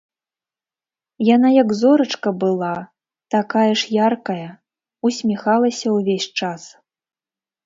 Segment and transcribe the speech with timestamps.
[1.35, 2.71] Яна як зорачка была,
[3.35, 4.49] такая ж яркая,
[5.11, 6.61] усміхалася ўвесь час.